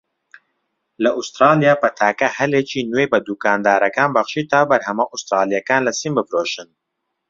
[1.03, 6.69] لە ئوستراڵیا، پەتاکە هەلێکی نوێی بە دوکاندارەکان بەخشی تا بەرهەمە ئوستڕاڵیەکان لە سین بفرۆشتن.